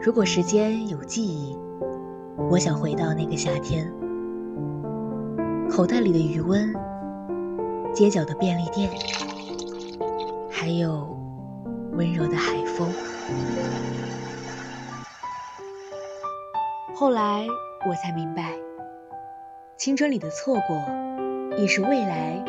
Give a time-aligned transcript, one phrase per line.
[0.00, 1.58] 如果时间有记忆，
[2.48, 3.92] 我想回到那个夏天，
[5.68, 6.72] 口袋里的余温，
[7.92, 8.88] 街角的便利店，
[10.48, 11.18] 还有
[11.94, 12.88] 温柔的海风。
[16.94, 17.44] 后来
[17.88, 18.52] 我才明白，
[19.76, 20.80] 青春里的错过，
[21.56, 22.40] 亦是未来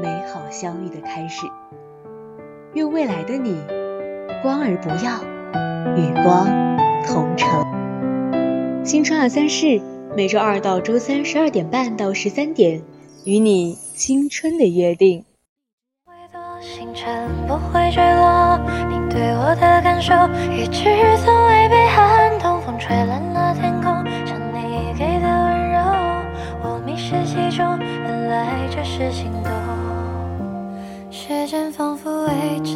[0.00, 1.44] 美好相遇的开始。
[2.74, 3.60] 愿未来的你，
[4.44, 5.20] 光而不要，
[5.96, 6.46] 与光
[7.06, 7.48] 同城。
[8.84, 9.80] 新春二三事，
[10.16, 12.82] 每周二到周三十二点半到十三点，
[13.24, 15.24] 与你青春的约定。
[16.60, 18.58] 星辰不会坠落，
[18.88, 20.14] 你对我的感受
[20.50, 20.84] 一直
[21.18, 22.60] 从未被撼动。
[22.62, 23.92] 风吹乱了天空，
[24.24, 25.78] 像你给的温柔，
[26.62, 29.52] 我迷失其中，原来这是心动。
[31.10, 32.30] 时间仿佛围
[32.62, 32.72] 着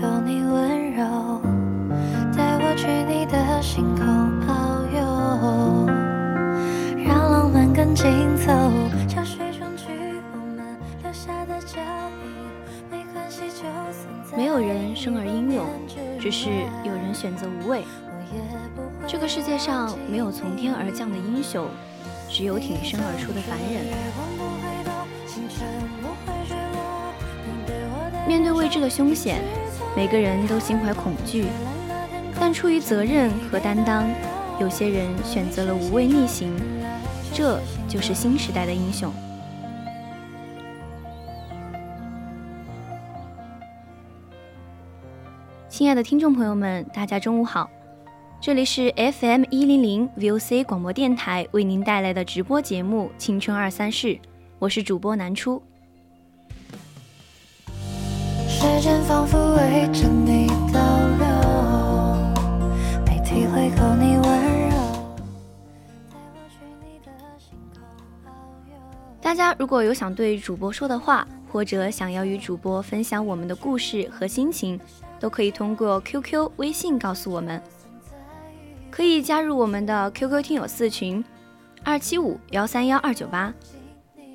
[0.00, 1.40] 够你温柔，
[2.36, 4.06] 带我去你的星空
[4.46, 4.48] 遨
[4.94, 5.00] 游，
[7.04, 8.52] 让浪漫更紧凑。
[9.08, 9.88] 潮水冲去
[10.32, 11.80] 我们留下的脚
[12.22, 12.30] 印，
[12.90, 15.66] 没关系，就算没有人生而英勇，
[16.20, 16.48] 只是
[16.84, 17.82] 有人选择无畏。
[19.06, 21.66] 这个世界上没有从天而降的英雄，
[22.28, 23.84] 只有挺身而出的凡人。
[28.28, 29.40] 面对未知的凶险，
[29.98, 31.46] 每个人都心怀恐惧，
[32.38, 34.08] 但出于责任和担当，
[34.60, 36.54] 有些人选择了无畏逆行，
[37.34, 39.12] 这就是新时代的英雄。
[45.68, 47.68] 亲爱的听众朋友们，大家中午好，
[48.40, 54.06] 这里是 FM 一零零 VOC 广播电台为您带来的直播节目《青春二三事》，
[54.60, 55.60] 我是主播南初。
[58.78, 60.78] 时间仿佛围着你倒
[61.18, 61.26] 流，
[63.04, 64.76] 没体会够你温柔。
[69.20, 74.78] 大家如果有想对主播说的话，或者想要与主播分享我们的故事和心情，
[75.18, 77.60] 都可以通过 QQ、微信告诉我们。
[78.92, 81.24] 可以加入我们的 QQ 听友四群
[81.82, 83.52] 二七五幺三幺二九八，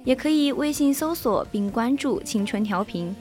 [0.04, 3.16] 也可以微信搜索并关注“青春调频”。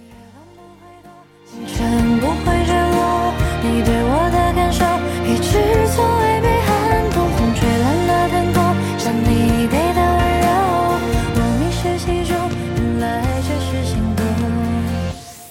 [4.55, 4.85] 感受
[5.27, 5.59] 一直
[5.95, 7.29] 从未被撼动。
[7.37, 8.63] 风吹乱了天空，
[8.99, 10.47] 像你给的温柔，
[11.35, 12.37] 我迷失其中，
[12.77, 13.05] 原来
[13.43, 14.21] 这是心动。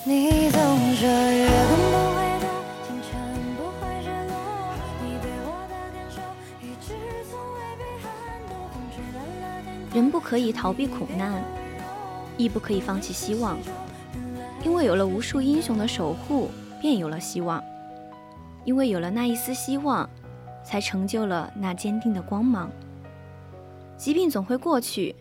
[0.04, 0.60] 你总
[0.96, 2.46] 说月光不会躲，
[2.88, 3.10] 星辰
[3.58, 4.34] 不会坠落，
[5.04, 6.18] 你对我的感受
[6.62, 6.94] 一直
[7.30, 8.10] 从未被撼
[8.48, 8.52] 动。
[8.72, 11.44] 风吹乱了天空，人不可以逃避苦难，
[12.38, 13.58] 亦不可以放弃希望。
[14.64, 17.60] 因为有了无数英雄的守护，便有了希望；
[18.64, 20.10] 因为有了那一丝希望，
[20.64, 22.72] 才成就了那坚定的光芒。
[23.98, 25.16] 疾病总会过去，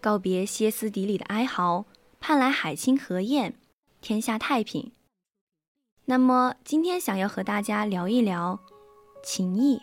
[0.00, 1.84] 告别歇斯底里的哀嚎，
[2.20, 3.54] 盼来海清河晏，
[4.00, 4.92] 天下太平。
[6.04, 8.60] 那么，今天想要和大家聊一聊
[9.22, 9.80] 情谊。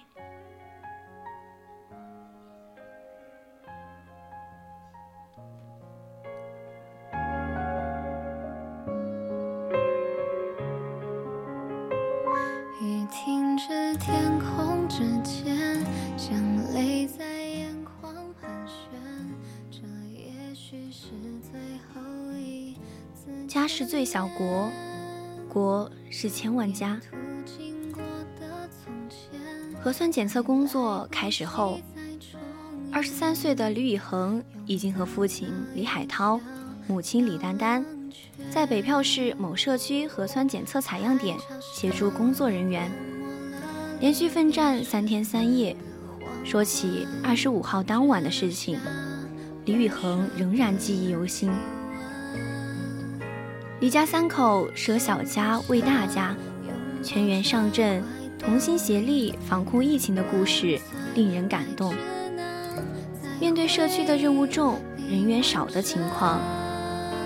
[24.14, 24.70] 小国，
[25.50, 27.02] 国是千万家。
[29.82, 31.80] 核酸检测工作开始后，
[32.92, 36.40] 二十三岁的李宇恒已经和父亲李海涛、
[36.86, 37.84] 母亲李丹丹，
[38.52, 41.36] 在北票市某社区核酸检测采样点
[41.74, 42.92] 协助工作人员，
[44.00, 45.76] 连续奋战三天三夜。
[46.46, 48.80] 说起二十五号当晚的事情，
[49.66, 51.52] 李宇恒仍然记忆犹新。
[53.84, 56.34] 李家三口舍小家为大家，
[57.04, 58.02] 全员上阵，
[58.40, 60.80] 同心协力防控疫情的故事
[61.16, 61.94] 令人感动。
[63.42, 66.40] 面对社区的任务重、人员少的情况，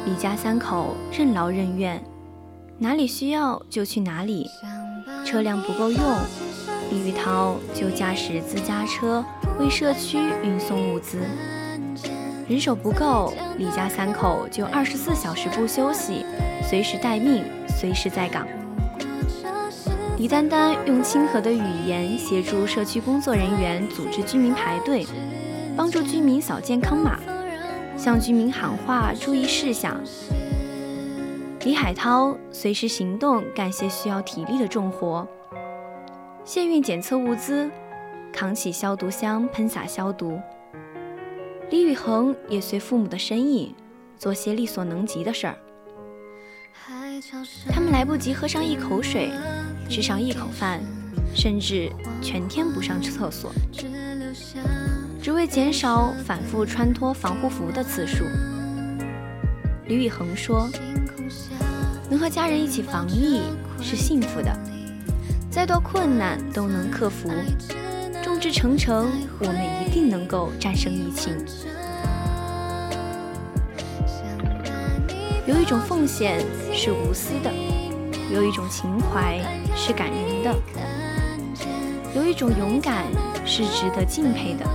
[0.08, 2.04] 李家三口任劳任怨，
[2.80, 4.48] 哪里需要就去哪里。
[5.24, 6.02] 车辆不够用，
[6.90, 9.24] 李玉涛就驾驶自家车
[9.60, 11.20] 为社区运送物资；
[12.48, 16.26] 人手不够，李家三口就二十四小时不休息，
[16.64, 18.48] 随时待命，随时在岗。
[20.18, 25.06] 李丹丹用亲和的语言协助社区工作人员组织居民排队，
[25.76, 27.20] 帮助居民扫健康码，
[27.98, 30.00] 向居民喊话注意事项。
[31.66, 35.28] 李海涛随时行动，干些需要体力的重活，
[36.46, 37.70] 卸运检测物资，
[38.32, 40.40] 扛起消毒箱喷洒消毒。
[41.70, 43.76] 李宇恒也随父母的身影，
[44.18, 45.58] 做些力所能及的事儿。
[47.70, 49.32] 他们来不及喝上一口水，
[49.90, 50.82] 吃上一口饭，
[51.36, 51.92] 甚至
[52.22, 53.52] 全天不上厕所，
[55.22, 58.24] 只为减少反复穿脱防护服的次数。
[59.88, 60.70] 李宇恒说
[62.10, 63.42] ：“能和家人一起防疫
[63.82, 64.58] 是幸福的，
[65.50, 67.30] 再多困难都能克服，
[68.28, 69.10] 众志成城，
[69.40, 71.34] 我们一定能够战胜疫情。”
[75.48, 76.42] 有一种奉献
[76.74, 77.50] 是无私的，
[78.30, 79.40] 有一种情怀
[79.78, 80.54] 是感人的，
[82.14, 83.06] 有一种勇敢
[83.46, 84.66] 是值得敬佩的。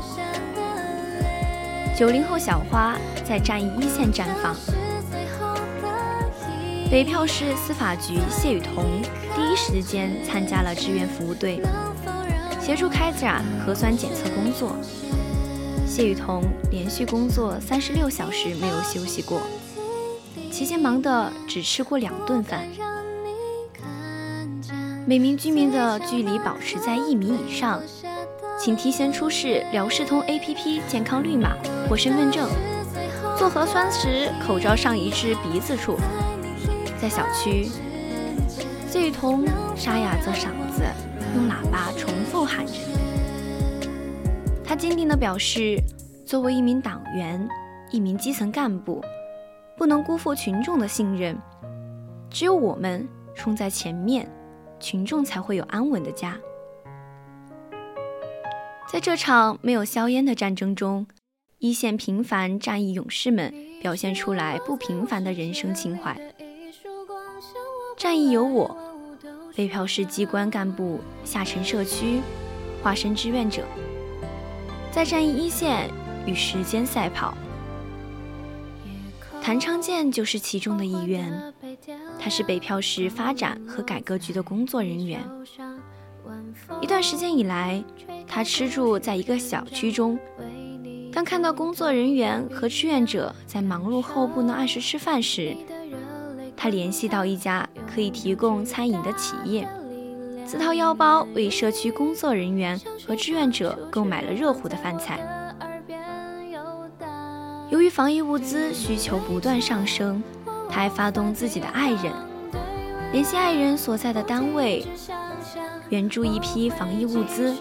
[1.94, 4.56] 九零后小花在战役一线绽放。
[6.90, 9.02] 北票市司法局谢雨桐
[9.36, 11.60] 第一时间参加了志愿服务队，
[12.62, 14.76] 协助开展核酸检测工作。
[15.84, 19.40] 谢雨桐连续工作三十六小时没有休息过。
[20.48, 22.64] 期间忙得只吃过两顿饭，
[25.04, 27.82] 每名居民的距离保持在一米以上，
[28.60, 31.56] 请提前出示辽视通 APP 健康绿码
[31.88, 32.48] 或身份证。
[33.36, 35.98] 做核酸时，口罩上移至鼻子处。
[37.00, 37.68] 在小区，
[38.88, 39.44] 谢雨桐
[39.74, 40.84] 沙哑着嗓子，
[41.34, 42.72] 用喇叭重复喊着。
[44.64, 45.78] 他坚定地表示，
[46.24, 47.48] 作为一名党员，
[47.90, 49.02] 一名基层干部。
[49.76, 51.36] 不能辜负群众的信任，
[52.30, 54.30] 只有我们冲在前面，
[54.78, 56.38] 群众才会有安稳的家。
[58.88, 61.06] 在这场没有硝烟的战争中，
[61.58, 66.16] 一线平凡战役勇士们表现出来不平凡的人生情怀。
[67.96, 68.76] 战役有我，
[69.54, 72.20] 北漂市机关干部下沉社区，
[72.82, 73.64] 化身志愿者，
[74.90, 75.90] 在战役一线
[76.26, 77.34] 与时间赛跑。
[79.42, 81.52] 谭昌建就是其中的一员，
[82.18, 85.20] 他是北漂市发展和改革局的工作人员。
[86.80, 87.82] 一段时间以来，
[88.26, 90.18] 他吃住在一个小区中。
[91.12, 95.54] 当看到工作人员和志愿者在忙碌后不能按时吃饭时，
[96.56, 99.68] 他联系到一家可以提供餐饮的企业，
[100.46, 105.20] 自掏腰包为社区工作人员和志愿者购买了热乎的饭菜。
[107.70, 110.22] 由于防疫物资需求不断上升，
[110.68, 112.12] 他还发动自己的爱人，
[113.12, 114.86] 联系爱人所在的单位，
[115.90, 117.54] 援助一批防疫物资；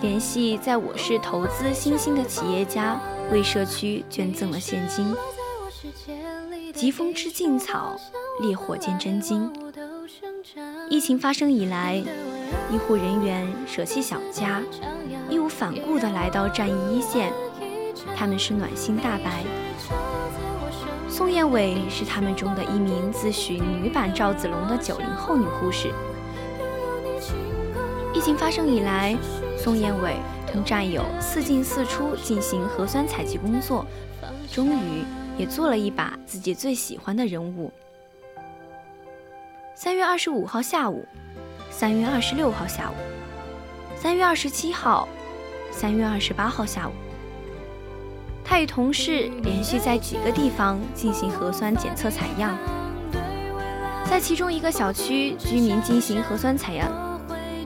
[0.00, 3.00] 联系在我市投资新兴的企业家，
[3.30, 5.14] 为社区捐赠了现金。
[6.74, 7.96] 疾风知劲草，
[8.40, 9.50] 烈火见真金。
[10.90, 12.02] 疫情发生以来，
[12.70, 14.60] 医护人员舍弃小家，
[15.30, 17.32] 义无反顾地来到战役一线。
[18.16, 19.44] 他们是暖心大白。
[21.08, 25.92] 宋燕伟是他们中的一名自诩女版赵子龙的九零后女护士。
[28.12, 29.16] 疫情发生以来，
[29.56, 30.16] 宋燕伟
[30.52, 33.86] 同战友四进四出进行核酸采集工作，
[34.52, 35.04] 终于
[35.38, 37.72] 也做了一把自己最喜欢的人物。
[39.76, 41.04] 三月二十五号下午，
[41.68, 42.94] 三月二十六号下午，
[43.96, 45.08] 三月二十七号，
[45.72, 46.92] 三月二十八号下午。
[48.44, 52.56] 他与同事连续在几个地方进行核酸检测采样，
[54.08, 56.88] 在其中一个小区居民进行核酸采样，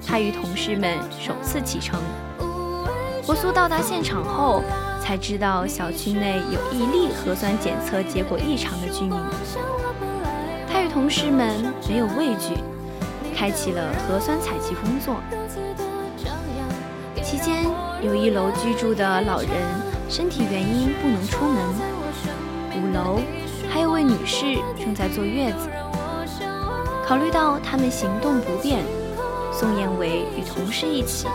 [0.07, 2.01] 他与同事们首次启程。
[3.23, 4.63] 火速到达现场后，
[4.99, 9.13] 才知道小区内有一例核酸检测结果异常的居民。
[10.89, 12.57] 同事们没有畏惧，
[13.37, 15.17] 开启了核酸采集工作。
[17.23, 17.67] 期间，
[18.03, 19.51] 有一楼居住的老人。
[20.11, 21.63] 身体原因不能出门。
[22.81, 23.21] 五楼
[23.69, 25.69] 还有位女士正在坐月子。
[27.07, 28.83] 考虑到他们行动不便，
[29.53, 31.29] 宋彦伟与同事一起，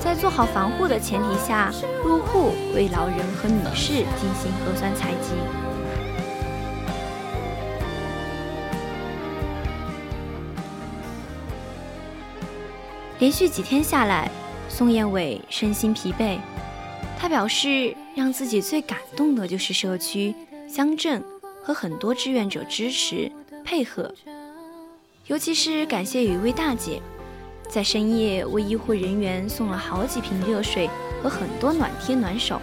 [0.00, 1.70] 在做好防护的前提下，
[2.04, 5.34] 入户为老人和女士进行核酸采集。
[13.20, 14.30] 连续几天下来，
[14.70, 16.38] 宋燕伟身心疲惫。
[17.18, 20.34] 他表示，让自己最感动的就是社区、
[20.66, 21.22] 乡镇
[21.62, 23.30] 和很多志愿者支持
[23.62, 24.10] 配合，
[25.26, 26.98] 尤其是感谢有一位大姐，
[27.68, 30.88] 在深夜为医护人员送了好几瓶热水
[31.22, 32.58] 和很多暖贴暖手。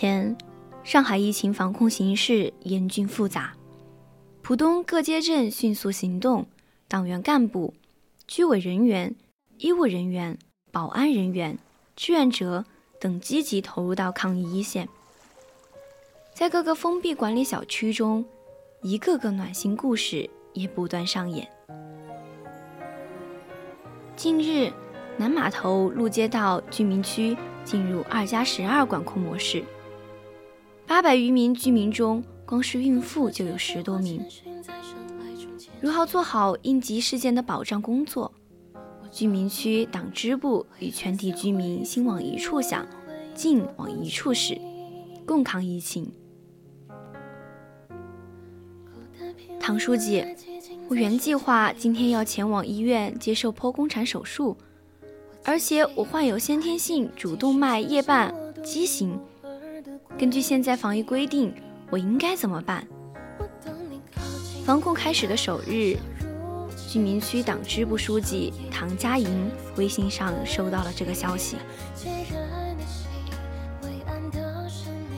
[0.00, 0.34] 前，
[0.82, 3.52] 上海疫情防控形势严峻复杂，
[4.40, 6.46] 浦东各街镇迅速行动，
[6.88, 7.74] 党员干部、
[8.26, 9.14] 居委人员、
[9.58, 10.38] 医务人员、
[10.72, 11.58] 保安人员、
[11.96, 12.64] 志愿者
[12.98, 14.88] 等积极投入到抗疫一线。
[16.32, 18.24] 在各个封闭管理小区中，
[18.80, 21.46] 一个个暖心故事也不断上演。
[24.16, 24.72] 近日，
[25.18, 29.62] 南码头路街道居民区进入二加十二管控模式，
[30.90, 34.26] 八百余名居民中，光是孕妇就有十多名。
[35.80, 38.32] 如何做好应急事件的保障工作？
[39.08, 42.84] 居民区党支部与全体居民心往一处想，
[43.36, 44.60] 劲往一处使，
[45.24, 46.10] 共抗疫情。
[49.60, 50.24] 唐书记。
[50.88, 54.56] 我原计划今天要前往医院接受剖宫产手术，
[55.44, 59.16] 而且我患有先天性主动脉叶瓣畸形。
[60.18, 61.54] 根据现在防疫规定，
[61.90, 62.86] 我应该怎么办？
[64.64, 65.96] 防控开始的首日，
[66.88, 71.56] 居民区党支部书记唐佳莹微信上收到了这个消息。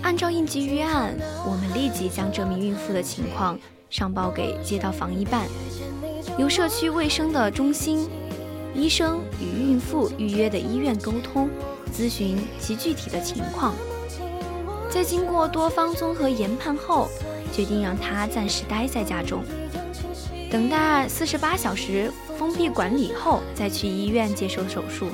[0.03, 1.15] 按照应急预案，
[1.47, 3.59] 我们立即将这名孕妇的情况。
[3.91, 5.47] 上报给街道防疫办，
[6.39, 8.09] 由社区卫生的中心
[8.75, 11.51] 医生与孕妇预约的医院沟通，
[11.95, 13.75] 咨询其具体的情况。
[14.93, 17.09] 在经过多方综合研判后，
[17.51, 19.43] 决定让她暂时待在家中，
[20.51, 25.09] 等待四十八小时封闭管理后再去医院接受手术。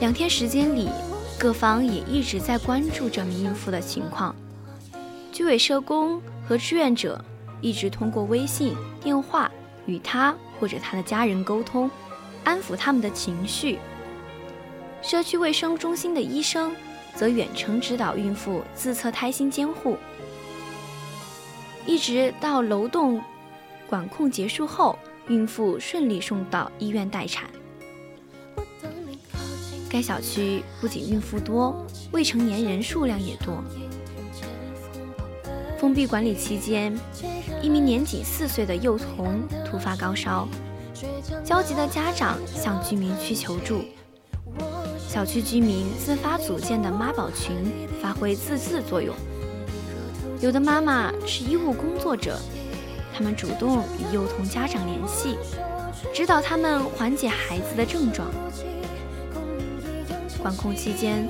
[0.00, 0.90] 两天时间里，
[1.38, 4.36] 各方也一直在关注这名孕妇的情况。
[5.32, 7.24] 居委社工和志愿者
[7.62, 9.50] 一直通过微信、电话
[9.86, 11.90] 与他或者他的家人沟通，
[12.44, 13.78] 安抚他们的情绪。
[15.02, 16.74] 社区卫生中心的医生
[17.14, 19.98] 则远程指导孕妇自测胎心监护，
[21.84, 23.20] 一直到楼栋
[23.88, 24.96] 管控结束后，
[25.28, 27.50] 孕妇顺利送到医院待产。
[29.90, 33.62] 该小区不仅孕妇多，未成年人数量也多。
[35.78, 36.96] 封闭管理期间，
[37.60, 40.48] 一名年仅四岁的幼童突发高烧，
[41.44, 43.84] 焦急的家长向居民区求助。
[45.12, 49.14] 小区居民自发组建的妈宝群发挥自治作用，
[50.40, 52.38] 有的妈妈是医务工作者，
[53.12, 55.36] 他们主动与幼童家长联系，
[56.14, 58.26] 指导他们缓解孩子的症状。
[60.40, 61.28] 管控期间，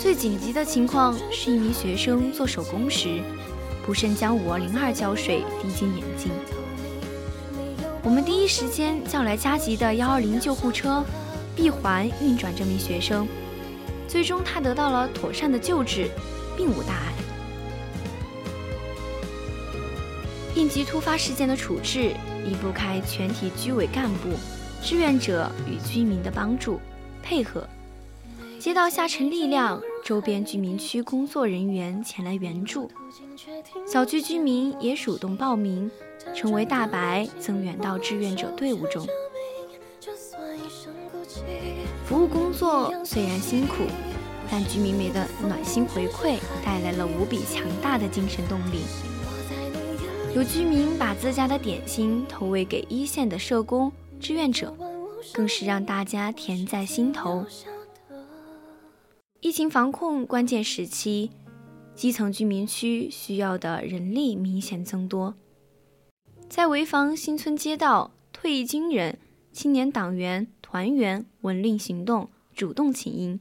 [0.00, 3.22] 最紧急的情况是一名学生做手工时。
[3.86, 6.32] 不慎将五二零二胶水滴进眼睛，
[8.02, 11.04] 我们第一时间叫来加急的幺二零救护车，
[11.56, 13.26] 闭环运转这名学生，
[14.08, 16.08] 最终他得到了妥善的救治，
[16.56, 17.12] 并无大碍。
[20.54, 22.12] 应急突发事件的处置
[22.44, 24.30] 离不开全体居委干部、
[24.82, 26.80] 志愿者与居民的帮助
[27.22, 27.66] 配合，
[28.60, 29.80] 街道下沉力量。
[30.04, 32.90] 周边居民区工作人员前来援助，
[33.90, 35.90] 小区居民也主动报名，
[36.34, 39.08] 成为大白增援到志愿者队伍中。
[42.04, 43.84] 服务工作虽然辛苦，
[44.50, 48.80] 但居民们的暖心回馈带来了无比强大的精神动力。
[50.34, 54.76] 有居民把自家的点心投喂给一线的社工、志愿者，
[55.32, 57.46] 更是让大家甜在心头。
[59.40, 61.30] 疫情防控关键时期，
[61.94, 65.34] 基层居民区需要的人力明显增多。
[66.50, 69.18] 在潍坊新村街道，退役军人、
[69.52, 70.46] 青年党员
[70.76, 73.38] 还原闻令行动，主动请缨，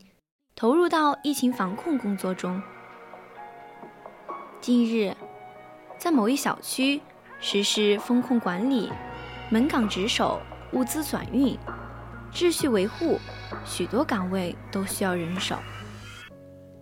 [0.56, 2.62] 投入到疫情防控工作中。
[4.62, 5.16] 近日，
[5.98, 7.02] 在某一小区
[7.40, 8.92] 实施风控管理，
[9.50, 10.40] 门岗值守、
[10.74, 11.58] 物资转运、
[12.32, 13.18] 秩序维护，
[13.66, 15.56] 许多岗位都需要人手。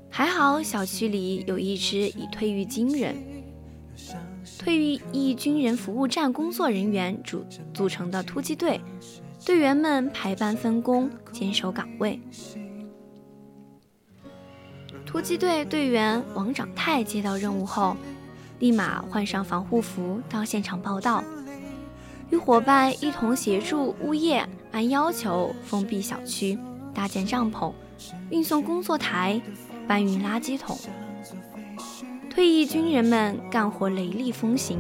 [0.10, 3.16] 还好，小区里有一支以退役军人、
[4.60, 8.82] 退役军人服务站工作人员组组成的突击队，
[9.46, 12.20] 队员们排班分工，坚守岗位。
[15.06, 17.98] 突击队队员王长泰接到任务后，
[18.60, 21.24] 立马换上防护服到现场报道，
[22.30, 26.58] 与伙伴一同协助物业按要求封闭小区、
[26.94, 27.74] 搭建帐篷、
[28.30, 29.42] 运送工作台。
[29.88, 30.78] 搬运垃圾桶，
[32.30, 34.80] 退役军人们干活雷厉风行，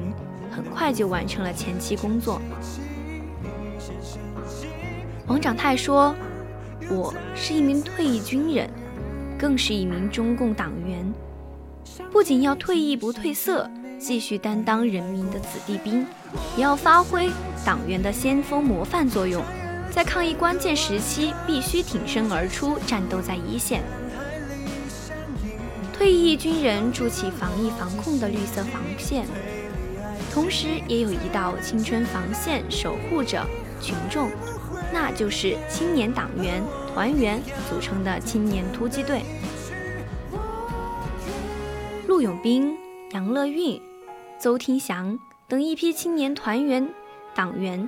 [0.49, 2.39] 很快就完成了前期工作。
[5.31, 6.13] 王长泰说
[6.91, 8.69] ：“我是一名退役军人，
[9.39, 11.09] 更是一名中共党员，
[12.11, 13.65] 不仅要退役不褪色，
[13.97, 16.05] 继续担当人民的子弟兵，
[16.57, 17.29] 也要发挥
[17.65, 19.41] 党员的先锋模范作用，
[19.89, 23.81] 在抗疫关键时期必须挺身而出，战斗在一线。
[25.93, 29.25] 退役军人筑起防疫防控的绿色防线，
[30.33, 33.47] 同时也有一道青春防线守护着
[33.79, 34.29] 群众，
[34.93, 36.61] 那就是青年党员
[36.93, 39.21] 团员组成的青年突击队。
[42.07, 42.75] 陆永斌、
[43.11, 43.81] 杨乐运、
[44.39, 45.17] 邹听祥
[45.47, 46.89] 等一批青年团员
[47.33, 47.87] 党员，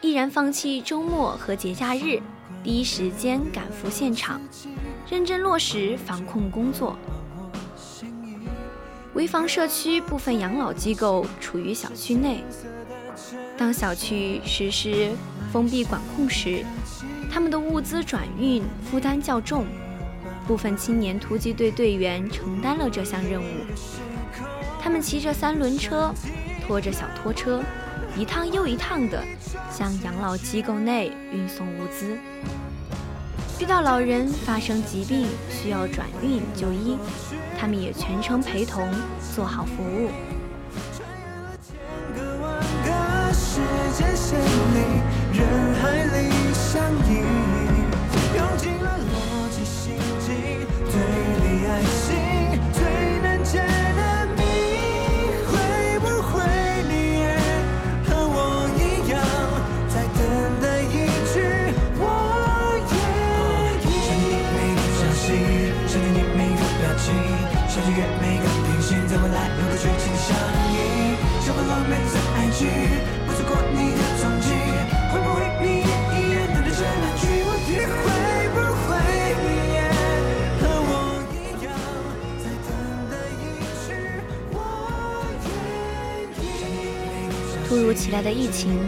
[0.00, 2.20] 毅然放弃周末和节假日，
[2.64, 4.40] 第一时间赶赴现场，
[5.10, 6.96] 认真落实防控工作。
[9.14, 12.42] 潍坊社区部分养老机构处于小区内，
[13.58, 15.10] 当小区实施
[15.52, 16.64] 封闭管控时，
[17.30, 19.66] 他们的物资转运负担较重，
[20.46, 23.46] 部分青年突击队队员承担了这项任务。
[24.80, 26.14] 他们骑着三轮车，
[26.66, 27.62] 拖着小拖车，
[28.16, 29.22] 一趟又一趟地
[29.70, 32.16] 向养老机构内运送物资。
[33.60, 36.96] 遇到老人发生疾病需要转运就医，
[37.58, 38.88] 他们也全程陪同，
[39.34, 40.08] 做好服务。
[45.32, 47.39] 人海里相依
[88.10, 88.78] 来的疫情，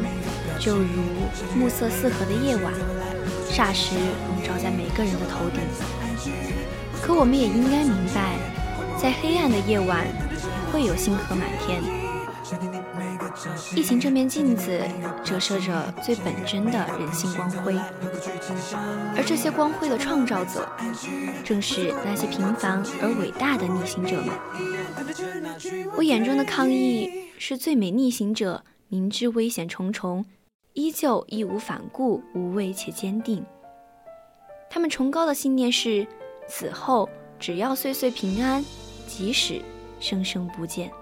[0.59, 0.87] 就如
[1.57, 2.73] 暮色四合的夜晚，
[3.51, 5.61] 霎时笼罩在每个人的头顶。
[7.01, 8.37] 可我们也应该明白，
[9.01, 11.83] 在黑暗的夜晚，也会有星河满天。
[13.75, 14.81] 疫情这面镜子
[15.25, 17.75] 折射着最本真的人性光辉，
[19.17, 20.69] 而这些光辉的创造者，
[21.43, 24.29] 正是那些平凡而伟大的逆行者们。
[25.97, 30.23] 我眼中的抗疫是最美逆行者，明知危险重重，
[30.75, 33.43] 依旧义无反顾、无畏且坚定。
[34.69, 36.07] 他们崇高的信念是：
[36.47, 38.63] 死后只要岁岁平安，
[39.07, 39.63] 即使
[39.99, 40.93] 生生不见。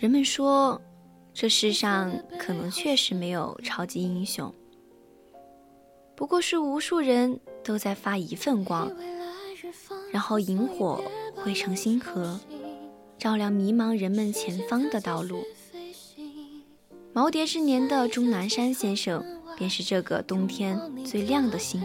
[0.00, 0.82] 人们说，
[1.32, 4.52] 这世上可能确实没有超级英雄，
[6.16, 8.90] 不过是无数人都在发一份光，
[10.10, 11.04] 然后萤火
[11.36, 12.40] 汇成星河，
[13.24, 15.42] 照亮迷茫人们前方的道路。
[17.14, 19.24] 耄耋之年的钟南山先生，
[19.56, 21.82] 便是这个冬天最亮的星。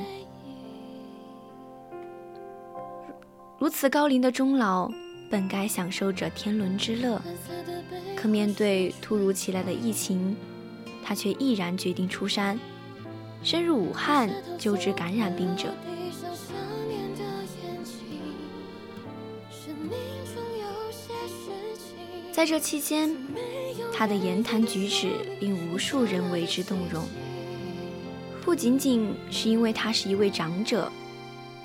[3.58, 4.92] 如此高龄的钟老。
[5.32, 7.22] 本该享受着天伦之乐，
[8.18, 10.36] 可面对突如其来的疫情，
[11.04, 12.60] 他却毅然决定出山，
[13.44, 15.70] 深入武汉救治感染病者。
[22.40, 23.14] 在这期间，
[23.94, 27.06] 他的言谈举止令无数人为之动容，
[28.42, 30.90] 不仅仅是因为他是一位长者，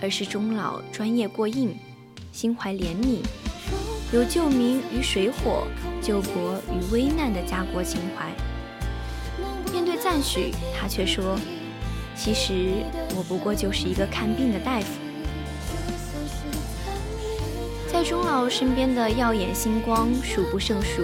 [0.02, 1.76] 而是终老专业过硬，
[2.32, 3.20] 心怀怜悯。
[4.12, 5.64] 有救民于水火、
[6.02, 8.32] 救国于危难的家国情怀。
[9.72, 11.38] 面对赞许，他却说
[12.18, 12.82] ：“其实
[13.16, 14.88] 我不过就是一个看病的大夫。”
[18.04, 21.02] 钟老身边的耀眼星光数不胜数，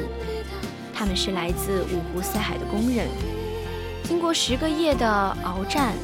[0.92, 3.08] 他们是来自五湖四海的工人。
[4.04, 5.94] 经过十个夜的鏖战，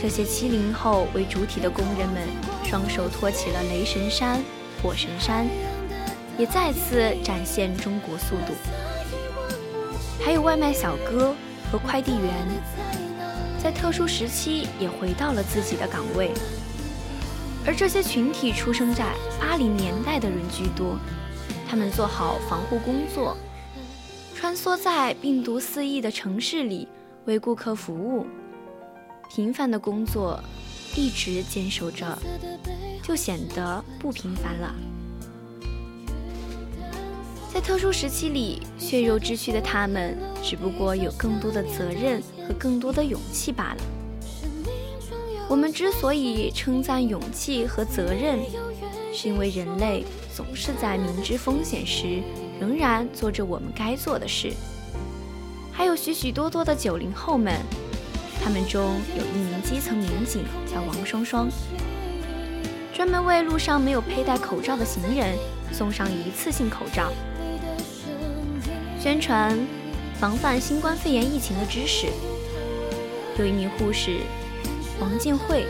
[0.00, 2.22] 这些七零后为主体的工人们
[2.62, 4.38] 双手托起了雷神山、
[4.82, 5.46] 火神山。
[6.36, 8.52] 也再次展现中国速度。
[10.22, 11.32] 还有外卖小哥
[11.70, 12.30] 和快递员，
[13.62, 16.32] 在特殊时期也回到了自己的岗位。
[17.66, 20.98] 而这些群体出生在八零年代的人居多，
[21.66, 23.36] 他们做好防护工作，
[24.34, 26.86] 穿梭在病毒肆意的城市里
[27.24, 28.26] 为顾客服务。
[29.30, 30.38] 平凡的工作
[30.94, 32.16] 一直坚守着，
[33.02, 34.74] 就显得不平凡了。
[37.52, 44.03] 在特殊时期里，血肉之躯的他们，只不过有更多的责任和更多的勇气罢了。
[45.46, 48.38] 我们之所以称赞勇气和责任，
[49.12, 50.04] 是因为人类
[50.34, 52.22] 总是在明知风险时，
[52.58, 54.52] 仍然做着我们该做的事。
[55.70, 57.60] 还有许许多多的九零后们，
[58.42, 61.48] 他们中有一名基层民警叫王双双，
[62.92, 65.36] 专门为路上没有佩戴口罩的行人
[65.72, 67.12] 送上一次性口罩，
[68.98, 69.58] 宣传
[70.18, 72.06] 防范新冠肺炎疫情的知识。
[73.38, 74.20] 有一名护士。
[75.00, 75.66] 王建慧，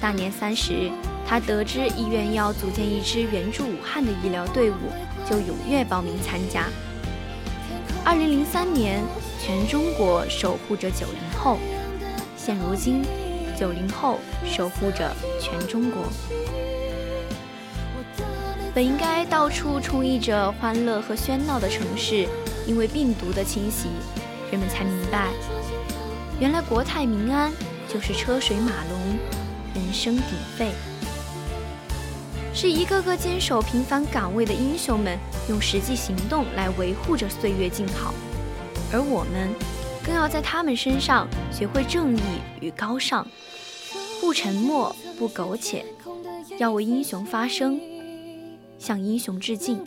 [0.00, 0.90] 大年三十，
[1.26, 4.74] 他得知医院要组建一支援助武汉的医疗队伍，
[5.28, 6.66] 就踊跃报名参加。
[8.04, 9.02] 二零零三年，
[9.42, 11.58] 全中国守护着九零后，
[12.36, 13.02] 现如今，
[13.58, 15.10] 九零后守护着
[15.40, 16.02] 全中国。
[18.74, 22.28] 本应该到处充溢着欢乐和喧闹的城市，
[22.66, 23.88] 因为病毒的侵袭，
[24.50, 25.30] 人们才明白，
[26.38, 27.50] 原来国泰民安。
[27.96, 29.18] 就是车水马龙，
[29.74, 30.70] 人声鼎沸，
[32.52, 38.12] 是一个个坚守平凡岗位的英雄们用实际行动来维护着岁月静好，
[38.92, 39.48] 而我们
[40.04, 42.20] 更要在他们身上学会正义
[42.60, 43.26] 与高尚，
[44.20, 45.82] 不沉默，不苟且，
[46.58, 47.80] 要为英雄发声，
[48.78, 49.82] 向英雄致敬。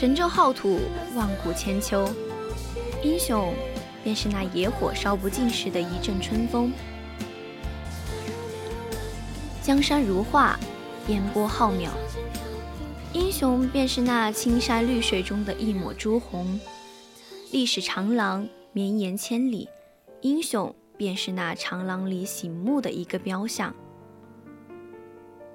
[0.00, 0.80] 神州浩土，
[1.14, 2.08] 万古千秋，
[3.02, 3.52] 英雄
[4.02, 6.72] 便是那野火烧不尽时的一阵春风。
[9.60, 10.58] 江山如画。
[11.08, 11.90] 烟波浩渺，
[13.12, 16.58] 英雄便是那青山绿水中的一抹朱红；
[17.52, 19.68] 历史长廊绵延千里，
[20.22, 23.74] 英雄便是那长廊里醒目的一个雕像。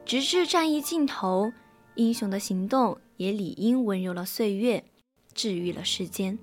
[0.06, 1.52] 直至战役尽头，
[1.96, 4.84] 英雄的行动也理应温柔了岁月，
[5.34, 6.38] 治愈了世间。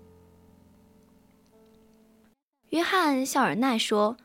[2.70, 4.16] 约翰·肖尔奈说：“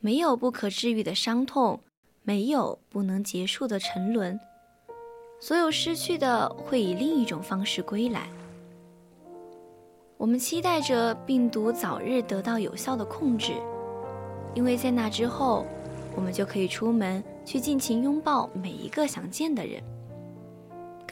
[0.00, 1.80] 没有不可治愈的伤痛。”
[2.24, 4.38] 没有不能结束的沉沦，
[5.40, 8.30] 所有失去的会以另一种方式归来。
[10.16, 13.54] 我们期待着病毒早日得到有效的控制，
[14.54, 15.66] 因为在那之后，
[16.14, 19.82] 我们就可以出门去尽情拥抱每一个想见的人，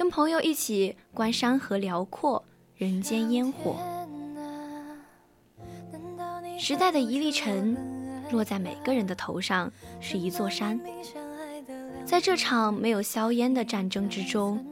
[0.01, 2.43] 跟朋友一起观山河辽阔，
[2.75, 3.77] 人间烟火。
[6.59, 7.77] 时代的一粒尘。
[8.31, 10.81] 落在每个人的头上是一座山。
[12.07, 14.65] 在这场没有硝烟的战争之中，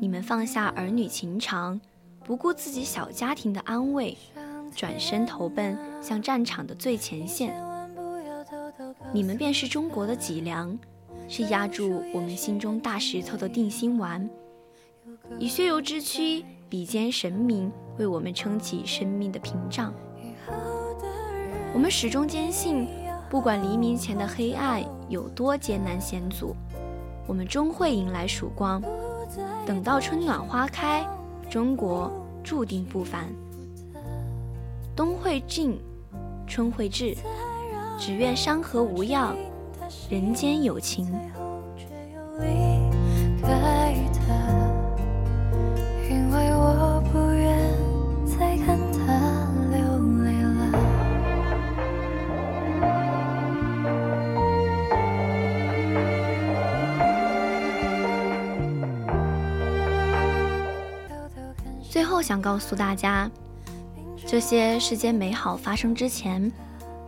[0.00, 1.80] 你们放下儿女情长，
[2.24, 4.18] 不顾自己小家庭的安危，
[4.74, 7.54] 转身投奔向战场的最前线。
[9.12, 10.76] 你们便是中国的脊梁，
[11.28, 14.28] 是压住我们心中大石头的定心丸。
[15.36, 19.92] 以血肉之躯比肩神明，为我们撑起生命的屏障。
[21.74, 22.88] 我们始终坚信，
[23.28, 26.56] 不管黎明前的黑暗有多艰难险阻，
[27.26, 28.82] 我们终会迎来曙光。
[29.66, 31.06] 等到春暖花开，
[31.50, 32.10] 中国
[32.42, 33.28] 注定不凡。
[34.96, 35.78] 冬会尽，
[36.46, 37.14] 春会至，
[37.98, 39.36] 只愿山河无恙，
[40.10, 41.06] 人间有情。
[62.28, 63.30] 想告诉大家，
[64.26, 66.52] 这些世间美好发生之前，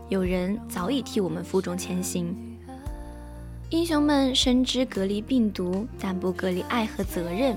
[0.09, 2.35] 有人早已替我们负重前行。
[3.69, 7.55] 英雄们深知隔离病毒，但不隔离爱和责任。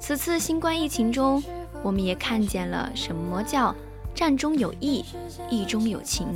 [0.00, 1.44] 此次新冠疫情中，
[1.82, 3.74] 我们也看见了什么叫
[4.14, 5.04] 战中有义，
[5.50, 6.28] 义中有情。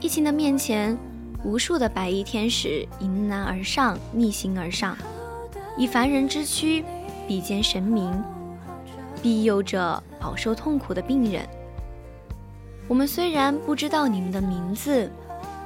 [0.00, 0.96] 疫情的面前，
[1.44, 4.96] 无数的白衣天使迎难而上，逆行而上，
[5.76, 6.82] 以凡人之躯。
[7.26, 8.10] 比肩神明，
[9.22, 11.48] 庇佑着饱受痛苦的病人。
[12.88, 15.10] 我们虽然不知道你们的名字，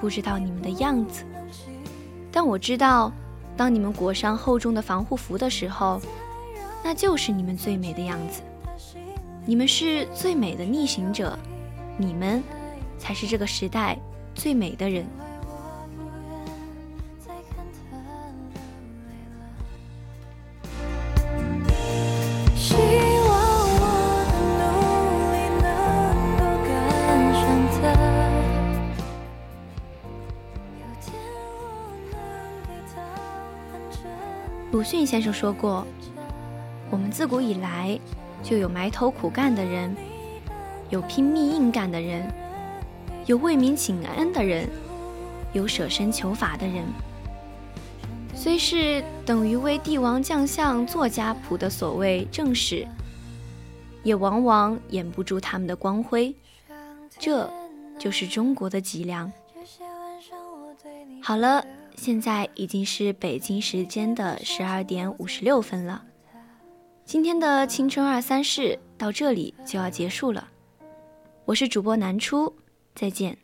[0.00, 1.24] 不知道你们的样子，
[2.30, 3.10] 但我知道，
[3.56, 6.00] 当你们裹上厚重的防护服的时候，
[6.84, 8.42] 那就是你们最美的样子。
[9.44, 11.38] 你们是最美的逆行者，
[11.96, 12.42] 你们
[12.98, 13.98] 才是这个时代
[14.34, 15.06] 最美的人。
[34.76, 35.86] 鲁迅先生说过
[36.92, 37.98] ：“我们自古以来
[38.42, 39.96] 就有埋头苦干的人，
[40.90, 42.30] 有拼命硬干的人，
[43.24, 44.68] 有为民请恩的人，
[45.54, 46.84] 有舍身求法的人。
[48.34, 52.86] 虽是等于为帝王将相作家谱的所谓正史，
[54.02, 56.36] 也往往掩不住他们的光辉。
[57.18, 57.50] 这
[57.98, 59.32] 就是中国的脊梁。”
[61.24, 61.64] 好了。
[61.96, 66.04] 现在已经是北京时间的十二点五十六分了，
[67.04, 70.48] 今天的青春二三事到这里就要结束了。
[71.46, 72.54] 我是主播南初，
[72.94, 73.36] 再见。